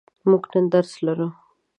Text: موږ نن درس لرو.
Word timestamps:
موږ 0.29 0.43
نن 0.51 0.65
درس 0.73 0.91
لرو. 1.05 1.27